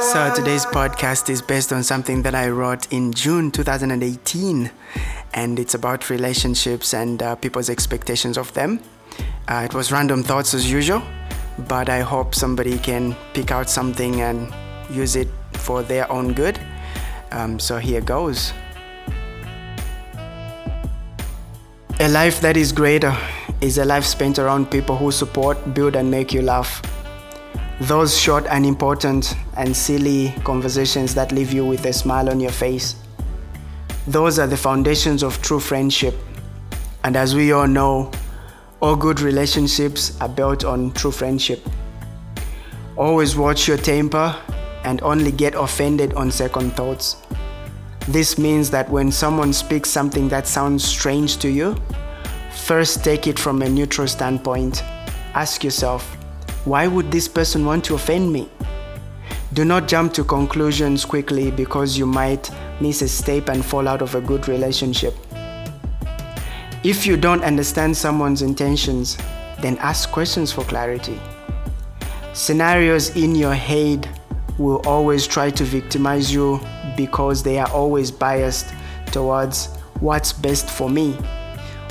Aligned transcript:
So 0.00 0.32
today's 0.34 0.64
podcast 0.64 1.28
is 1.28 1.42
based 1.42 1.74
on 1.74 1.82
something 1.82 2.22
that 2.22 2.34
I 2.34 2.48
wrote 2.48 2.90
in 2.90 3.12
June 3.12 3.50
2018, 3.50 4.70
and 5.34 5.58
it's 5.58 5.74
about 5.74 6.08
relationships 6.08 6.94
and 6.94 7.22
uh, 7.22 7.36
people's 7.36 7.68
expectations 7.68 8.38
of 8.38 8.50
them. 8.54 8.80
Uh, 9.46 9.66
it 9.68 9.74
was 9.74 9.92
random 9.92 10.22
thoughts 10.22 10.54
as 10.54 10.72
usual, 10.72 11.02
but 11.68 11.90
I 11.90 12.00
hope 12.00 12.34
somebody 12.34 12.78
can 12.78 13.14
pick 13.34 13.50
out 13.50 13.68
something 13.68 14.22
and 14.22 14.50
use 14.88 15.16
it 15.16 15.28
for 15.52 15.82
their 15.82 16.10
own 16.10 16.32
good. 16.32 16.58
Um, 17.30 17.58
so 17.58 17.76
here 17.76 18.00
goes. 18.00 18.54
A 22.00 22.08
life 22.08 22.40
that 22.40 22.56
is 22.56 22.72
greater 22.72 23.14
is 23.60 23.76
a 23.76 23.84
life 23.84 24.06
spent 24.06 24.38
around 24.38 24.70
people 24.70 24.96
who 24.96 25.12
support, 25.12 25.74
build, 25.74 25.94
and 25.94 26.10
make 26.10 26.32
you 26.32 26.40
laugh. 26.40 26.80
Those 27.80 28.14
short, 28.18 28.44
unimportant, 28.50 29.34
and 29.56 29.74
silly 29.74 30.34
conversations 30.44 31.14
that 31.14 31.32
leave 31.32 31.50
you 31.50 31.64
with 31.64 31.86
a 31.86 31.94
smile 31.94 32.28
on 32.28 32.38
your 32.38 32.50
face. 32.50 32.96
Those 34.06 34.38
are 34.38 34.46
the 34.46 34.56
foundations 34.56 35.22
of 35.22 35.40
true 35.40 35.60
friendship. 35.60 36.14
And 37.04 37.16
as 37.16 37.34
we 37.34 37.52
all 37.52 37.66
know, 37.66 38.12
all 38.80 38.96
good 38.96 39.20
relationships 39.20 40.20
are 40.20 40.28
built 40.28 40.62
on 40.62 40.92
true 40.92 41.10
friendship. 41.10 41.66
Always 42.98 43.34
watch 43.34 43.66
your 43.66 43.78
temper 43.78 44.36
and 44.84 45.02
only 45.02 45.32
get 45.32 45.54
offended 45.54 46.12
on 46.14 46.30
second 46.30 46.72
thoughts. 46.72 47.16
This 48.08 48.36
means 48.36 48.70
that 48.70 48.90
when 48.90 49.10
someone 49.10 49.54
speaks 49.54 49.88
something 49.88 50.28
that 50.28 50.46
sounds 50.46 50.84
strange 50.84 51.38
to 51.38 51.48
you, 51.48 51.76
first 52.52 53.02
take 53.02 53.26
it 53.26 53.38
from 53.38 53.62
a 53.62 53.68
neutral 53.70 54.06
standpoint. 54.06 54.82
Ask 55.32 55.64
yourself, 55.64 56.16
why 56.64 56.86
would 56.86 57.10
this 57.10 57.26
person 57.26 57.64
want 57.64 57.84
to 57.86 57.94
offend 57.94 58.32
me? 58.32 58.48
Do 59.54 59.64
not 59.64 59.88
jump 59.88 60.12
to 60.14 60.24
conclusions 60.24 61.04
quickly 61.04 61.50
because 61.50 61.96
you 61.96 62.06
might 62.06 62.50
miss 62.80 63.02
a 63.02 63.08
step 63.08 63.48
and 63.48 63.64
fall 63.64 63.88
out 63.88 64.02
of 64.02 64.14
a 64.14 64.20
good 64.20 64.46
relationship. 64.46 65.14
If 66.84 67.06
you 67.06 67.16
don't 67.16 67.42
understand 67.42 67.96
someone's 67.96 68.42
intentions, 68.42 69.16
then 69.60 69.78
ask 69.78 70.10
questions 70.10 70.52
for 70.52 70.64
clarity. 70.64 71.18
Scenarios 72.32 73.16
in 73.16 73.34
your 73.34 73.54
head 73.54 74.08
will 74.58 74.86
always 74.86 75.26
try 75.26 75.50
to 75.50 75.64
victimize 75.64 76.32
you 76.32 76.60
because 76.96 77.42
they 77.42 77.58
are 77.58 77.70
always 77.70 78.10
biased 78.10 78.66
towards 79.06 79.66
what's 80.00 80.32
best 80.32 80.70
for 80.70 80.88
me, 80.88 81.12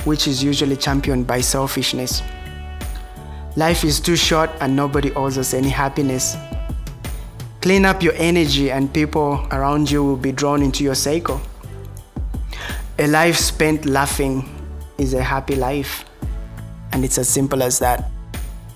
which 0.06 0.28
is 0.28 0.44
usually 0.44 0.78
championed 0.78 1.26
by 1.28 1.42
selfishness. 1.42 2.22
Life 3.60 3.84
is 3.84 4.00
too 4.00 4.16
short 4.16 4.50
and 4.62 4.74
nobody 4.74 5.12
owes 5.16 5.38
us 5.38 5.54
any 5.54 5.68
happiness. 5.68 6.38
Clean 7.60 7.84
up 7.84 8.02
your 8.02 8.14
energy 8.16 8.72
and 8.72 8.94
people 8.94 9.46
around 9.52 9.92
you 9.92 10.02
will 10.02 10.16
be 10.16 10.32
drawn 10.32 10.62
into 10.62 10.82
your 10.82 10.96
cycle. 10.96 11.42
A 13.00 13.08
life 13.08 13.36
spent 13.36 13.86
laughing 13.86 14.48
is 14.98 15.14
a 15.14 15.22
happy 15.22 15.56
life. 15.56 16.06
And 16.94 17.04
it's 17.04 17.18
as 17.18 17.28
simple 17.28 17.62
as 17.62 17.80
that. 17.80 18.10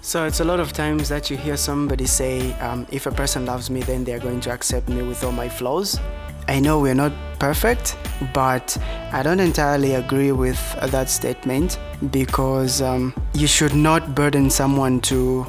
So 0.02 0.26
it's 0.26 0.42
a 0.42 0.44
lot 0.44 0.60
of 0.60 0.74
times 0.74 1.08
that 1.08 1.30
you 1.30 1.38
hear 1.38 1.56
somebody 1.56 2.06
say, 2.06 2.52
um, 2.60 2.86
if 2.92 3.06
a 3.06 3.12
person 3.12 3.46
loves 3.46 3.70
me, 3.70 3.84
then 3.84 4.04
they're 4.04 4.20
going 4.20 4.42
to 4.42 4.52
accept 4.52 4.90
me 4.90 5.02
with 5.02 5.24
all 5.24 5.32
my 5.32 5.48
flaws. 5.48 5.98
I 6.48 6.60
know 6.60 6.80
we're 6.80 6.94
not 6.96 7.14
perfect, 7.40 7.98
but 8.34 8.78
I 9.12 9.24
don't 9.24 9.40
entirely 9.40 9.96
agree 9.96 10.32
with 10.32 10.60
that 10.92 11.10
statement 11.10 11.80
because 12.12 12.82
um, 12.82 13.14
you 13.34 13.48
should 13.48 13.74
not 13.74 14.16
burden 14.16 14.50
someone 14.50 15.02
to 15.02 15.46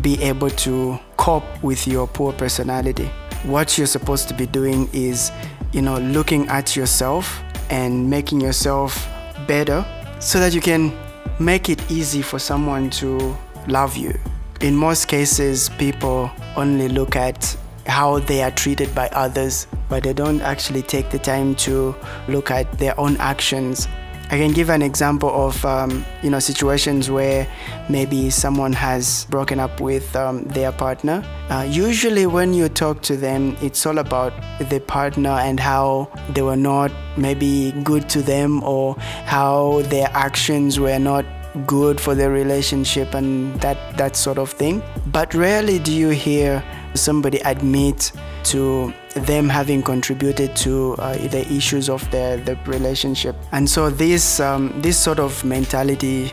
be 0.00 0.22
able 0.22 0.50
to 0.50 0.98
cope 1.16 1.44
with 1.62 1.86
your 1.86 2.06
poor 2.06 2.32
personality. 2.32 3.10
What 3.44 3.76
you're 3.76 3.86
supposed 3.86 4.28
to 4.28 4.34
be 4.34 4.46
doing 4.46 4.88
is, 4.92 5.32
you 5.72 5.82
know, 5.82 5.98
looking 5.98 6.48
at 6.48 6.76
yourself 6.76 7.42
and 7.70 8.08
making 8.08 8.40
yourself 8.40 9.08
better 9.46 9.84
so 10.20 10.38
that 10.40 10.54
you 10.54 10.60
can 10.60 10.92
make 11.38 11.68
it 11.68 11.90
easy 11.90 12.22
for 12.22 12.38
someone 12.38 12.90
to 12.90 13.36
love 13.66 13.96
you. 13.96 14.18
In 14.60 14.76
most 14.76 15.06
cases, 15.08 15.70
people 15.78 16.30
only 16.56 16.88
look 16.88 17.16
at 17.16 17.56
how 17.90 18.20
they 18.20 18.42
are 18.42 18.50
treated 18.52 18.94
by 18.94 19.08
others, 19.08 19.66
but 19.88 20.04
they 20.04 20.12
don't 20.12 20.40
actually 20.40 20.82
take 20.82 21.10
the 21.10 21.18
time 21.18 21.54
to 21.56 21.94
look 22.28 22.50
at 22.50 22.70
their 22.78 22.98
own 22.98 23.16
actions. 23.18 23.88
I 24.32 24.38
can 24.38 24.52
give 24.52 24.70
an 24.70 24.80
example 24.80 25.28
of 25.28 25.64
um, 25.64 26.06
you 26.22 26.30
know 26.30 26.38
situations 26.38 27.10
where 27.10 27.48
maybe 27.88 28.30
someone 28.30 28.72
has 28.72 29.26
broken 29.28 29.58
up 29.58 29.80
with 29.80 30.14
um, 30.14 30.44
their 30.44 30.70
partner. 30.70 31.24
Uh, 31.50 31.66
usually, 31.68 32.26
when 32.26 32.54
you 32.54 32.68
talk 32.68 33.02
to 33.02 33.16
them, 33.16 33.56
it's 33.60 33.84
all 33.84 33.98
about 33.98 34.32
the 34.70 34.78
partner 34.78 35.30
and 35.30 35.58
how 35.58 36.08
they 36.28 36.42
were 36.42 36.56
not 36.56 36.92
maybe 37.16 37.72
good 37.82 38.08
to 38.10 38.22
them 38.22 38.62
or 38.62 38.94
how 39.26 39.82
their 39.86 40.08
actions 40.12 40.78
were 40.78 41.00
not 41.00 41.24
good 41.66 42.00
for 42.00 42.14
the 42.14 42.30
relationship 42.30 43.12
and 43.12 43.60
that 43.60 43.96
that 43.96 44.14
sort 44.14 44.38
of 44.38 44.48
thing 44.50 44.80
but 45.06 45.34
rarely 45.34 45.80
do 45.80 45.92
you 45.92 46.10
hear 46.10 46.62
somebody 46.94 47.38
admit 47.40 48.12
to 48.44 48.92
them 49.14 49.48
having 49.48 49.82
contributed 49.82 50.54
to 50.56 50.94
uh, 50.98 51.16
the 51.28 51.46
issues 51.52 51.88
of 51.88 52.08
the, 52.10 52.40
the 52.44 52.56
relationship. 52.70 53.36
And 53.52 53.68
so 53.68 53.90
this 53.90 54.40
um, 54.40 54.72
this 54.80 54.98
sort 54.98 55.18
of 55.18 55.44
mentality 55.44 56.32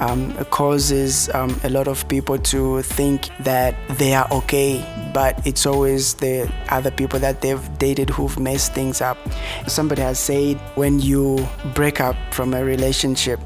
um, 0.00 0.32
causes 0.46 1.28
um, 1.34 1.58
a 1.64 1.70
lot 1.70 1.88
of 1.88 2.08
people 2.08 2.38
to 2.38 2.82
think 2.82 3.28
that 3.40 3.74
they 3.98 4.14
are 4.14 4.26
okay 4.32 4.84
but 5.12 5.46
it's 5.46 5.66
always 5.66 6.14
the 6.14 6.50
other 6.70 6.90
people 6.90 7.18
that 7.18 7.42
they've 7.42 7.78
dated 7.78 8.08
who've 8.08 8.38
messed 8.40 8.72
things 8.72 9.02
up. 9.02 9.18
Somebody 9.66 10.00
has 10.00 10.18
said 10.18 10.56
when 10.74 11.00
you 11.00 11.46
break 11.74 12.00
up 12.00 12.16
from 12.32 12.54
a 12.54 12.64
relationship 12.64 13.38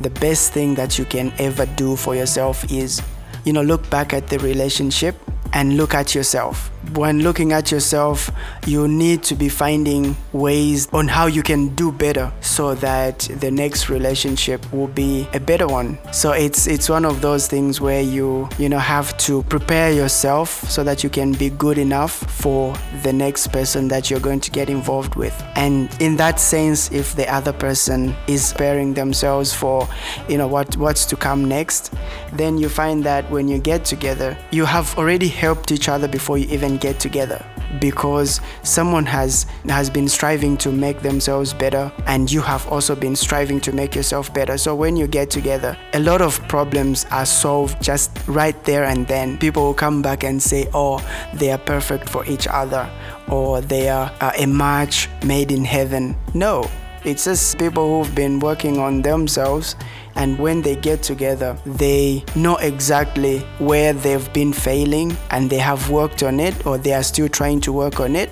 the 0.00 0.10
best 0.10 0.52
thing 0.52 0.74
that 0.74 0.98
you 0.98 1.04
can 1.04 1.32
ever 1.38 1.66
do 1.76 1.96
for 1.96 2.14
yourself 2.14 2.70
is 2.70 3.02
you 3.44 3.52
know 3.52 3.62
look 3.62 3.88
back 3.90 4.12
at 4.12 4.28
the 4.28 4.38
relationship 4.38 5.16
and 5.52 5.76
look 5.76 5.94
at 5.94 6.14
yourself. 6.14 6.70
When 6.94 7.22
looking 7.22 7.52
at 7.52 7.70
yourself 7.72 8.30
you 8.66 8.88
need 8.88 9.22
to 9.24 9.34
be 9.34 9.48
finding 9.48 10.16
ways 10.32 10.88
on 10.92 11.08
how 11.08 11.26
you 11.26 11.42
can 11.42 11.74
do 11.74 11.90
better 11.90 12.32
so 12.40 12.74
that 12.76 13.18
the 13.40 13.50
next 13.50 13.88
relationship 13.88 14.72
will 14.72 14.88
be 14.88 15.26
a 15.34 15.40
better 15.40 15.66
one. 15.66 15.98
So 16.12 16.32
it's 16.32 16.66
it's 16.66 16.88
one 16.88 17.04
of 17.04 17.20
those 17.20 17.48
things 17.48 17.80
where 17.80 18.02
you 18.02 18.48
you 18.58 18.68
know 18.68 18.78
have 18.78 19.16
to 19.18 19.42
prepare 19.44 19.92
yourself 19.92 20.48
so 20.70 20.84
that 20.84 21.02
you 21.02 21.10
can 21.10 21.32
be 21.32 21.50
good 21.50 21.78
enough 21.78 22.12
for 22.12 22.74
the 23.02 23.12
next 23.12 23.48
person 23.48 23.88
that 23.88 24.10
you're 24.10 24.20
going 24.20 24.40
to 24.40 24.50
get 24.50 24.70
involved 24.70 25.16
with. 25.16 25.34
And 25.56 25.90
in 26.00 26.16
that 26.16 26.38
sense 26.38 26.92
if 26.92 27.16
the 27.16 27.28
other 27.32 27.52
person 27.52 28.14
is 28.26 28.52
preparing 28.58 28.92
themselves 28.94 29.54
for 29.54 29.88
you 30.28 30.36
know 30.36 30.48
what 30.48 30.76
what's 30.76 31.06
to 31.06 31.16
come 31.16 31.44
next 31.44 31.94
then 32.32 32.58
you 32.58 32.68
find 32.68 33.04
that 33.04 33.30
when 33.30 33.46
you 33.48 33.58
get 33.58 33.84
together 33.84 34.36
you 34.50 34.64
have 34.64 34.96
already 34.98 35.28
helped 35.38 35.70
each 35.72 35.88
other 35.88 36.08
before 36.08 36.36
you 36.38 36.46
even 36.50 36.76
get 36.76 36.98
together. 37.00 37.44
Because 37.80 38.40
someone 38.62 39.06
has 39.06 39.46
has 39.68 39.90
been 39.90 40.08
striving 40.08 40.56
to 40.64 40.72
make 40.72 41.00
themselves 41.00 41.52
better 41.52 41.92
and 42.06 42.32
you 42.32 42.40
have 42.40 42.66
also 42.72 42.96
been 42.96 43.14
striving 43.14 43.60
to 43.60 43.72
make 43.72 43.94
yourself 43.94 44.32
better. 44.32 44.56
So 44.58 44.74
when 44.74 44.96
you 44.96 45.06
get 45.06 45.30
together 45.30 45.76
a 45.92 46.00
lot 46.00 46.20
of 46.22 46.40
problems 46.48 47.06
are 47.10 47.26
solved 47.26 47.82
just 47.82 48.10
right 48.26 48.58
there 48.64 48.84
and 48.84 49.06
then. 49.06 49.38
People 49.38 49.62
will 49.66 49.80
come 49.86 50.00
back 50.02 50.24
and 50.24 50.42
say 50.42 50.68
oh 50.72 50.96
they 51.34 51.50
are 51.52 51.62
perfect 51.74 52.08
for 52.08 52.24
each 52.26 52.46
other 52.48 52.88
or 53.28 53.60
they 53.60 53.88
are 53.88 54.10
uh, 54.20 54.32
a 54.38 54.46
match 54.46 55.08
made 55.24 55.52
in 55.52 55.64
heaven. 55.64 56.16
No. 56.34 56.68
It's 57.04 57.24
just 57.24 57.58
people 57.58 57.86
who've 57.86 58.14
been 58.14 58.40
working 58.40 58.78
on 58.78 59.02
themselves 59.02 59.76
and 60.18 60.36
when 60.38 60.60
they 60.62 60.74
get 60.74 61.02
together, 61.02 61.56
they 61.64 62.24
know 62.34 62.56
exactly 62.56 63.38
where 63.58 63.92
they've 63.92 64.30
been 64.32 64.52
failing 64.52 65.16
and 65.30 65.48
they 65.48 65.58
have 65.58 65.90
worked 65.90 66.24
on 66.24 66.40
it 66.40 66.66
or 66.66 66.76
they 66.76 66.92
are 66.92 67.04
still 67.04 67.28
trying 67.28 67.60
to 67.60 67.72
work 67.72 68.00
on 68.00 68.16
it 68.16 68.30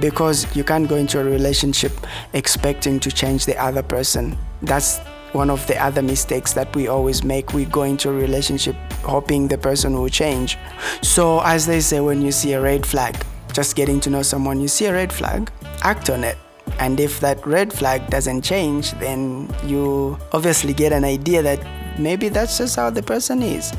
because 0.00 0.46
you 0.56 0.64
can't 0.64 0.88
go 0.88 0.96
into 0.96 1.20
a 1.20 1.24
relationship 1.24 1.92
expecting 2.32 2.98
to 3.00 3.10
change 3.12 3.44
the 3.44 3.56
other 3.62 3.82
person. 3.82 4.38
That's 4.62 5.00
one 5.32 5.50
of 5.50 5.66
the 5.66 5.76
other 5.76 6.00
mistakes 6.00 6.54
that 6.54 6.74
we 6.74 6.88
always 6.88 7.22
make. 7.22 7.52
We 7.52 7.66
go 7.66 7.82
into 7.82 8.08
a 8.08 8.14
relationship 8.14 8.74
hoping 9.02 9.48
the 9.48 9.58
person 9.58 9.92
will 9.92 10.08
change. 10.08 10.56
So, 11.02 11.40
as 11.40 11.66
they 11.66 11.80
say, 11.80 12.00
when 12.00 12.22
you 12.22 12.32
see 12.32 12.54
a 12.54 12.60
red 12.62 12.86
flag, 12.86 13.14
just 13.52 13.76
getting 13.76 14.00
to 14.00 14.10
know 14.10 14.22
someone, 14.22 14.60
you 14.62 14.68
see 14.68 14.86
a 14.86 14.94
red 14.94 15.12
flag, 15.12 15.50
act 15.82 16.08
on 16.08 16.24
it. 16.24 16.38
And 16.78 17.00
if 17.00 17.20
that 17.20 17.44
red 17.46 17.72
flag 17.72 18.08
doesn't 18.08 18.42
change, 18.42 18.92
then 18.92 19.52
you 19.64 20.18
obviously 20.32 20.72
get 20.72 20.92
an 20.92 21.04
idea 21.04 21.42
that 21.42 21.64
maybe 21.98 22.28
that's 22.28 22.58
just 22.58 22.76
how 22.76 22.90
the 22.90 23.02
person 23.02 23.42
is. 23.42 23.72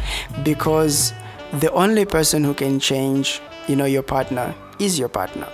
Because 0.44 1.14
the 1.54 1.72
only 1.72 2.06
person 2.06 2.44
who 2.44 2.54
can 2.54 2.80
change, 2.80 3.42
you 3.68 3.76
know, 3.76 3.86
your 3.86 4.04
partner 4.04 4.54
is 4.80 5.00
your 5.00 5.10
partner. 5.10 5.48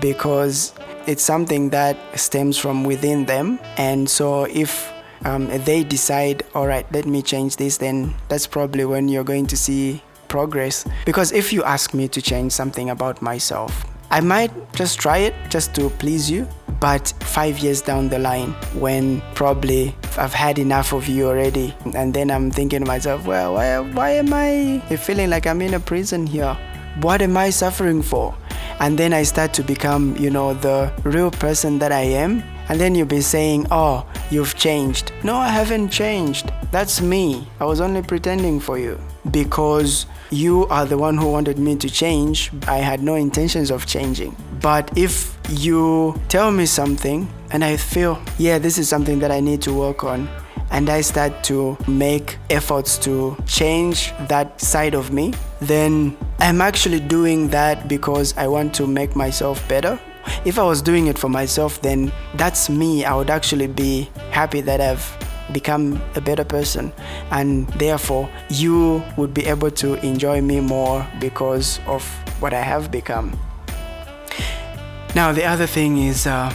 Because 0.00 0.74
it's 1.06 1.22
something 1.22 1.70
that 1.70 1.96
stems 2.18 2.58
from 2.58 2.84
within 2.84 3.24
them. 3.26 3.58
And 3.76 4.08
so 4.08 4.44
if 4.44 4.92
um, 5.24 5.48
they 5.64 5.84
decide, 5.84 6.42
all 6.54 6.66
right, 6.66 6.90
let 6.92 7.06
me 7.06 7.22
change 7.22 7.56
this, 7.56 7.78
then 7.78 8.14
that's 8.28 8.46
probably 8.46 8.84
when 8.84 9.08
you're 9.08 9.24
going 9.24 9.46
to 9.46 9.56
see 9.56 10.02
progress. 10.28 10.84
Because 11.04 11.32
if 11.32 11.52
you 11.52 11.62
ask 11.64 11.94
me 11.94 12.08
to 12.08 12.20
change 12.20 12.52
something 12.52 12.90
about 12.90 13.22
myself, 13.22 13.84
I 14.10 14.20
might 14.20 14.52
just 14.72 14.98
try 14.98 15.18
it 15.18 15.34
just 15.48 15.74
to 15.74 15.90
please 15.90 16.30
you. 16.30 16.46
But 16.78 17.12
five 17.20 17.58
years 17.58 17.80
down 17.80 18.08
the 18.08 18.18
line, 18.18 18.50
when 18.74 19.22
probably 19.34 19.94
I've 20.18 20.34
had 20.34 20.58
enough 20.58 20.92
of 20.92 21.08
you 21.08 21.26
already, 21.26 21.74
and 21.94 22.12
then 22.12 22.30
I'm 22.30 22.50
thinking 22.50 22.80
to 22.80 22.86
myself, 22.86 23.26
well, 23.26 23.54
why, 23.54 23.78
why 23.78 24.10
am 24.10 24.32
I 24.32 24.80
feeling 24.96 25.30
like 25.30 25.46
I'm 25.46 25.62
in 25.62 25.74
a 25.74 25.80
prison 25.80 26.26
here? 26.26 26.54
What 27.00 27.22
am 27.22 27.36
I 27.36 27.50
suffering 27.50 28.02
for? 28.02 28.34
And 28.78 28.98
then 28.98 29.14
I 29.14 29.22
start 29.22 29.54
to 29.54 29.62
become, 29.62 30.16
you 30.18 30.30
know, 30.30 30.52
the 30.52 30.92
real 31.04 31.30
person 31.30 31.78
that 31.78 31.92
I 31.92 32.02
am. 32.02 32.42
And 32.68 32.78
then 32.78 32.94
you'll 32.94 33.06
be 33.06 33.22
saying, 33.22 33.66
oh, 33.70 34.06
you've 34.30 34.54
changed. 34.56 35.12
No, 35.24 35.36
I 35.36 35.48
haven't 35.48 35.88
changed. 35.88 36.52
That's 36.72 37.00
me. 37.00 37.48
I 37.58 37.64
was 37.64 37.80
only 37.80 38.02
pretending 38.02 38.60
for 38.60 38.76
you 38.76 39.00
because 39.30 40.06
you 40.30 40.66
are 40.66 40.84
the 40.84 40.98
one 40.98 41.16
who 41.16 41.30
wanted 41.30 41.58
me 41.58 41.76
to 41.76 41.88
change. 41.88 42.50
I 42.66 42.78
had 42.78 43.02
no 43.02 43.14
intentions 43.14 43.70
of 43.70 43.86
changing. 43.86 44.36
But 44.60 44.96
if 44.96 45.36
you 45.48 46.20
tell 46.28 46.50
me 46.50 46.66
something 46.66 47.28
and 47.50 47.64
I 47.64 47.76
feel, 47.76 48.20
yeah, 48.38 48.58
this 48.58 48.78
is 48.78 48.88
something 48.88 49.18
that 49.20 49.30
I 49.30 49.40
need 49.40 49.62
to 49.62 49.72
work 49.72 50.02
on, 50.04 50.28
and 50.72 50.90
I 50.90 51.00
start 51.00 51.44
to 51.44 51.78
make 51.86 52.38
efforts 52.50 52.98
to 52.98 53.36
change 53.46 54.12
that 54.26 54.60
side 54.60 54.94
of 54.94 55.12
me, 55.12 55.32
then 55.60 56.16
I'm 56.40 56.60
actually 56.60 56.98
doing 56.98 57.48
that 57.50 57.86
because 57.86 58.36
I 58.36 58.48
want 58.48 58.74
to 58.74 58.86
make 58.86 59.14
myself 59.14 59.66
better. 59.68 59.98
If 60.44 60.58
I 60.58 60.64
was 60.64 60.82
doing 60.82 61.06
it 61.06 61.16
for 61.16 61.28
myself, 61.28 61.80
then 61.82 62.12
that's 62.34 62.68
me. 62.68 63.04
I 63.04 63.14
would 63.14 63.30
actually 63.30 63.68
be 63.68 64.10
happy 64.30 64.60
that 64.62 64.80
I've 64.80 65.04
become 65.52 66.00
a 66.14 66.20
better 66.20 66.44
person 66.44 66.92
and 67.30 67.68
therefore 67.78 68.28
you 68.50 69.02
would 69.16 69.32
be 69.32 69.46
able 69.46 69.70
to 69.70 69.94
enjoy 70.04 70.40
me 70.40 70.60
more 70.60 71.06
because 71.20 71.80
of 71.86 72.02
what 72.40 72.52
I 72.52 72.62
have 72.62 72.90
become. 72.90 73.38
Now, 75.14 75.32
the 75.32 75.44
other 75.44 75.66
thing 75.66 75.98
is, 75.98 76.26
uh, 76.26 76.52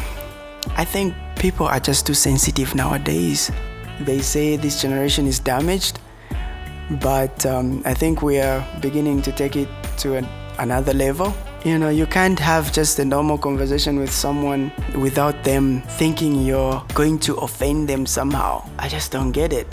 I 0.78 0.86
think 0.86 1.16
people 1.38 1.66
are 1.66 1.80
just 1.80 2.06
too 2.06 2.14
sensitive 2.14 2.76
nowadays. 2.76 3.50
They 4.00 4.20
say 4.20 4.56
this 4.56 4.82
generation 4.82 5.26
is 5.26 5.40
damaged, 5.40 6.00
but 7.02 7.46
um, 7.46 7.82
I 7.86 7.96
think 7.96 8.22
we 8.22 8.40
are 8.40 8.64
beginning 8.80 9.24
to 9.24 9.32
take 9.32 9.56
it 9.56 9.68
to 10.00 10.16
an, 10.16 10.28
another 10.60 10.94
level. 10.94 11.34
You 11.64 11.78
know, 11.78 11.90
you 11.90 12.08
can't 12.08 12.40
have 12.40 12.74
just 12.74 12.98
a 12.98 13.06
normal 13.06 13.38
conversation 13.38 14.00
with 14.00 14.12
someone 14.12 14.72
without 14.96 15.44
them 15.44 15.84
thinking 16.00 16.42
you're 16.42 16.84
going 16.96 17.20
to 17.20 17.36
offend 17.36 17.88
them 17.88 18.08
somehow. 18.08 18.68
I 18.80 18.88
just 18.88 19.12
don't 19.12 19.32
get 19.32 19.54
it. 19.54 19.68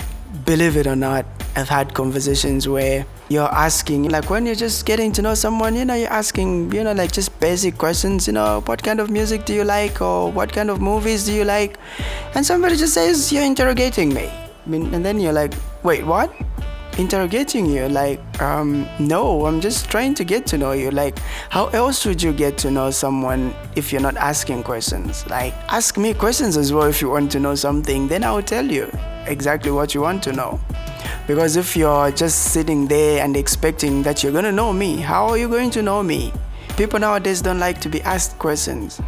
Believe 0.44 0.76
it 0.76 0.86
or 0.86 0.96
not, 0.96 1.24
I've 1.56 1.70
had 1.70 1.94
conversations 1.94 2.68
where 2.68 3.06
you're 3.30 3.48
asking, 3.54 4.10
like 4.10 4.28
when 4.28 4.44
you're 4.44 4.54
just 4.54 4.84
getting 4.84 5.12
to 5.12 5.22
know 5.22 5.32
someone, 5.32 5.76
you 5.76 5.86
know, 5.86 5.94
you're 5.94 6.12
asking, 6.12 6.72
you 6.72 6.84
know, 6.84 6.92
like 6.92 7.10
just 7.10 7.40
basic 7.40 7.78
questions, 7.78 8.26
you 8.26 8.34
know, 8.34 8.60
what 8.66 8.82
kind 8.82 9.00
of 9.00 9.08
music 9.08 9.46
do 9.46 9.54
you 9.54 9.64
like 9.64 10.02
or 10.02 10.30
what 10.30 10.52
kind 10.52 10.68
of 10.68 10.82
movies 10.82 11.24
do 11.24 11.32
you 11.32 11.44
like? 11.44 11.78
And 12.34 12.44
somebody 12.44 12.76
just 12.76 12.92
says, 12.92 13.32
you're 13.32 13.44
interrogating 13.44 14.12
me. 14.12 14.26
I 14.26 14.68
mean, 14.68 14.92
and 14.92 15.02
then 15.02 15.18
you're 15.18 15.32
like, 15.32 15.54
wait, 15.82 16.04
what? 16.04 16.30
Interrogating 16.98 17.64
you 17.64 17.88
like 17.88 18.20
um, 18.42 18.88
no 18.98 19.46
i'm 19.46 19.60
just 19.60 19.88
trying 19.88 20.14
to 20.14 20.24
get 20.24 20.46
to 20.46 20.58
know 20.58 20.72
you. 20.72 20.90
Like 20.90 21.18
how 21.48 21.68
else 21.68 22.04
would 22.04 22.22
you 22.22 22.32
get 22.32 22.58
to 22.58 22.70
know 22.70 22.90
someone 22.90 23.54
if 23.76 23.92
you're 23.92 24.02
not 24.02 24.16
asking 24.16 24.64
questions? 24.64 25.26
Like 25.28 25.54
ask 25.68 25.96
me 25.96 26.12
questions 26.12 26.56
as 26.56 26.72
well 26.72 26.84
if 26.84 27.00
you 27.00 27.08
want 27.08 27.30
to 27.32 27.40
know 27.40 27.54
something 27.54 28.08
then 28.08 28.24
i'll 28.24 28.42
tell 28.42 28.66
you 28.66 28.90
exactly 29.26 29.70
what 29.70 29.94
you 29.94 30.00
want 30.00 30.22
to 30.24 30.32
know. 30.32 30.60
Because 31.26 31.56
if 31.56 31.76
you're 31.76 32.10
just 32.10 32.52
sitting 32.52 32.88
there 32.88 33.22
and 33.22 33.36
expecting 33.36 34.02
that 34.02 34.22
you're 34.22 34.32
going 34.32 34.44
to 34.44 34.52
know 34.52 34.72
me 34.72 34.96
how 34.96 35.28
are 35.28 35.38
you 35.38 35.48
going 35.48 35.70
to 35.70 35.82
know 35.82 36.02
me? 36.02 36.32
People 36.76 36.98
nowadays 36.98 37.40
don't 37.42 37.60
like 37.60 37.80
to 37.82 37.88
be 37.88 38.02
asked 38.02 38.38
questions. 38.38 39.00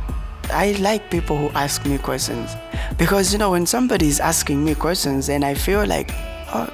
I 0.53 0.73
like 0.81 1.11
people 1.11 1.37
who 1.37 1.49
ask 1.51 1.87
me 1.87 1.99
questions. 1.99 2.55
Because 2.99 3.33
you 3.33 3.39
know 3.39 3.51
when 3.51 3.67
somebody's 3.67 4.21
asking 4.21 4.65
me 4.65 4.75
questions 4.75 5.29
and 5.29 5.45
I 5.45 5.55
feel 5.55 5.87
like 5.87 6.11
oh, 6.53 6.69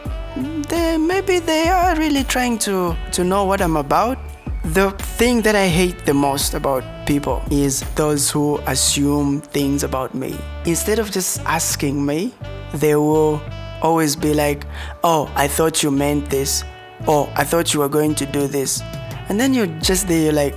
they 0.69 0.97
maybe 0.97 1.39
they 1.39 1.69
are 1.69 1.97
really 1.97 2.25
trying 2.25 2.59
to 2.59 2.97
to 3.13 3.25
know 3.25 3.45
what 3.45 3.61
I'm 3.61 3.77
about. 3.77 4.19
The 4.65 4.91
thing 5.19 5.43
that 5.43 5.55
I 5.55 5.69
hate 5.69 6.05
the 6.07 6.15
most 6.15 6.55
about 6.55 6.83
people 7.07 7.43
is 7.51 7.85
those 7.95 8.31
who 8.31 8.59
assume 8.67 9.41
things 9.41 9.85
about 9.85 10.15
me. 10.15 10.35
Instead 10.65 10.99
of 10.99 11.11
just 11.11 11.41
asking 11.45 12.05
me, 12.05 12.35
they 12.75 12.97
will 12.97 13.41
always 13.83 14.17
be 14.17 14.35
like, 14.35 14.67
"Oh, 15.05 15.31
I 15.37 15.47
thought 15.49 15.83
you 15.83 15.91
meant 15.91 16.31
this." 16.31 16.65
"Oh, 17.07 17.29
I 17.37 17.45
thought 17.45 17.75
you 17.75 17.81
were 17.81 17.93
going 17.99 18.15
to 18.17 18.27
do 18.27 18.49
this." 18.49 18.83
And 19.29 19.41
then 19.41 19.55
you're 19.55 19.73
just 19.83 20.07
there, 20.07 20.33
like, 20.33 20.55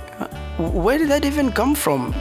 where 0.58 0.98
did 0.98 1.08
that 1.08 1.24
even 1.24 1.50
come 1.50 1.74
from? 1.74 2.14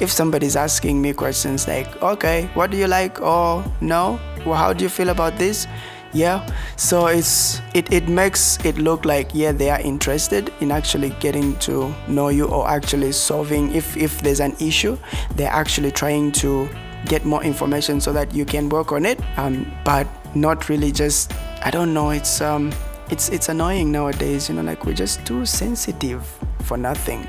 If 0.00 0.10
somebody's 0.10 0.56
asking 0.56 1.00
me 1.00 1.12
questions 1.12 1.66
like, 1.66 2.02
okay, 2.02 2.48
what 2.54 2.70
do 2.70 2.76
you 2.76 2.86
like? 2.86 3.20
Or 3.20 3.64
no? 3.80 4.20
Well, 4.44 4.54
how 4.54 4.72
do 4.74 4.84
you 4.84 4.90
feel 4.90 5.08
about 5.08 5.38
this? 5.38 5.66
Yeah 6.14 6.48
so 6.76 7.06
it's 7.06 7.60
it, 7.74 7.92
it 7.92 8.08
makes 8.08 8.64
it 8.64 8.78
look 8.78 9.04
like 9.04 9.28
yeah 9.34 9.52
they 9.52 9.68
are 9.68 9.80
interested 9.80 10.52
in 10.60 10.70
actually 10.70 11.10
getting 11.20 11.56
to 11.58 11.92
know 12.08 12.28
you 12.28 12.46
or 12.46 12.68
actually 12.68 13.12
solving 13.12 13.74
if 13.74 13.96
if 13.96 14.20
there's 14.20 14.40
an 14.40 14.54
issue 14.60 14.96
they're 15.34 15.50
actually 15.50 15.90
trying 15.90 16.30
to 16.30 16.68
get 17.06 17.24
more 17.24 17.42
information 17.42 18.00
so 18.00 18.12
that 18.12 18.34
you 18.34 18.46
can 18.46 18.70
work 18.70 18.90
on 18.90 19.04
it. 19.04 19.20
Um, 19.36 19.70
but 19.84 20.06
not 20.34 20.68
really 20.68 20.90
just 20.90 21.32
i 21.62 21.70
don't 21.70 21.94
know 21.94 22.10
it's 22.10 22.40
um 22.40 22.72
it's 23.10 23.28
it's 23.28 23.48
annoying 23.48 23.92
nowadays 23.92 24.48
you 24.48 24.54
know 24.56 24.62
like 24.62 24.84
we're 24.84 24.94
just 24.94 25.24
too 25.24 25.46
sensitive 25.46 26.26
for 26.64 26.76
nothing. 26.76 27.28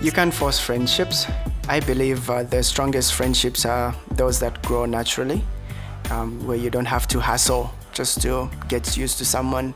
You 0.00 0.12
can't 0.12 0.32
force 0.32 0.60
friendships. 0.60 1.26
I 1.68 1.80
believe 1.80 2.30
uh, 2.30 2.44
the 2.44 2.62
strongest 2.62 3.14
friendships 3.14 3.64
are 3.64 3.94
those 4.12 4.38
that 4.40 4.62
grow 4.62 4.84
naturally 4.86 5.42
um, 6.10 6.46
where 6.46 6.56
you 6.56 6.70
don't 6.70 6.86
have 6.86 7.08
to 7.08 7.20
hassle 7.20 7.72
just 7.98 8.22
to 8.22 8.48
get 8.68 8.96
used 8.96 9.18
to 9.18 9.24
someone. 9.24 9.74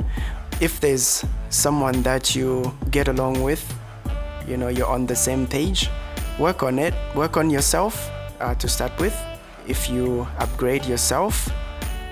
If 0.60 0.78
there's 0.78 1.24
someone 1.50 2.02
that 2.02 2.36
you 2.36 2.72
get 2.92 3.08
along 3.08 3.42
with, 3.42 3.62
you 4.46 4.56
know, 4.56 4.69
you're 4.69 4.86
on 4.86 5.06
the 5.06 5.16
same 5.16 5.44
page, 5.44 5.90
work 6.38 6.62
on 6.62 6.78
it, 6.78 6.94
work 7.16 7.36
on 7.36 7.50
yourself 7.50 8.08
uh, 8.38 8.54
to 8.54 8.69
start 8.69 8.96
with. 9.00 9.16
If 9.66 9.90
you 9.90 10.24
upgrade 10.38 10.86
yourself 10.86 11.50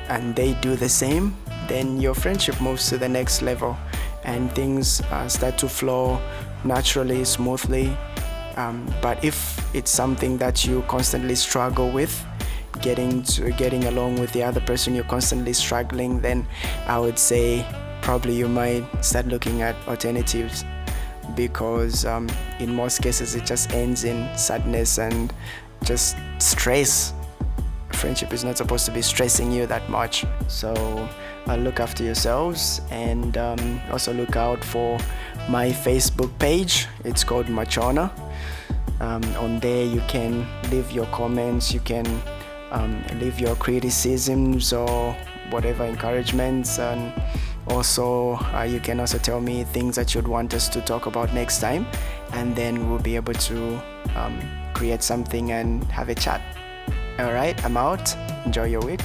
and 0.09 0.35
they 0.35 0.55
do 0.55 0.75
the 0.75 0.89
same, 0.89 1.37
then 1.69 2.01
your 2.01 2.15
friendship 2.15 2.61
moves 2.61 2.89
to 2.89 2.99
the 2.99 3.09
next 3.09 3.41
level 3.41 3.77
and 4.25 4.51
things 4.53 5.01
uh, 5.13 5.29
start 5.29 5.59
to 5.59 5.69
flow 5.69 6.21
naturally, 6.65 7.25
smoothly. 7.25 7.97
Um, 8.57 8.93
but 9.01 9.25
if 9.25 9.37
it's 9.77 9.93
something 9.93 10.39
that 10.39 10.67
you 10.67 10.83
constantly 10.89 11.37
struggle 11.37 11.93
with, 11.93 12.13
getting 12.81 13.23
to 13.23 13.51
getting 13.53 13.85
along 13.85 14.19
with 14.19 14.33
the 14.33 14.43
other 14.43 14.61
person 14.61 14.95
you're 14.95 15.05
constantly 15.05 15.53
struggling 15.53 16.21
then 16.21 16.47
i 16.87 16.99
would 16.99 17.19
say 17.19 17.65
probably 18.03 18.35
you 18.35 18.49
might 18.49 18.85
start 19.05 19.27
looking 19.27 19.63
at 19.63 19.77
alternatives 19.89 20.65
because 21.35 22.05
um, 22.05 22.29
in 22.59 22.75
most 22.75 23.03
cases 23.03 23.35
it 23.35 23.45
just 23.47 23.73
ends 23.73 24.05
in 24.05 24.29
sadness 24.37 24.99
and 24.99 25.33
just 25.85 26.17
stress. 26.39 27.13
Friendship 27.93 28.33
is 28.33 28.45
not 28.45 28.57
supposed 28.57 28.87
to 28.87 28.93
be 28.93 29.03
stressing 29.03 29.53
you 29.53 29.67
that 29.67 29.89
much. 29.89 30.25
So 30.49 30.73
uh, 31.47 31.57
look 31.57 31.81
after 31.81 32.03
yourselves 32.03 32.81
and 32.91 33.37
um, 33.37 33.81
also 33.91 34.13
look 34.13 34.37
out 34.37 34.63
for 34.65 34.99
my 35.49 35.71
facebook 35.71 36.37
page. 36.39 36.87
It's 37.05 37.25
called 37.25 37.47
machona. 37.47 38.11
Um, 39.01 39.23
on 39.37 39.61
there 39.61 39.85
you 39.85 40.03
can 40.09 40.47
leave 40.71 40.91
your 40.91 41.07
comments 41.07 41.73
you 41.73 41.81
can 41.81 42.05
um, 42.71 43.03
leave 43.19 43.41
your 43.41 43.57
criticisms 43.57 44.73
or 44.73 45.13
whatever 45.51 45.85
encouragements 45.85 46.79
and 46.79 47.13
also 47.69 48.37
uh, 48.55 48.63
you 48.63 48.81
can 48.81 49.01
also 49.01 49.19
tell 49.19 49.41
me 49.41 49.65
things 49.65 49.97
that 49.97 50.15
you'd 50.15 50.29
want 50.29 50.55
us 50.55 50.69
to 50.69 50.81
talk 50.81 51.07
about 51.07 51.33
next 51.35 51.61
time 51.61 51.87
and 52.33 52.55
then 52.55 52.89
we'll 52.89 52.99
be 53.01 53.17
able 53.17 53.35
to 53.35 53.81
um, 54.17 54.41
create 54.75 55.03
something 55.03 55.53
and 55.53 55.85
have 55.85 56.09
a 56.09 56.15
chat. 56.15 56.41
All 57.19 57.33
right 57.33 57.63
i'm 57.65 57.77
out. 57.77 58.17
Enjoy 58.47 58.65
your 58.65 58.81
week 58.81 59.01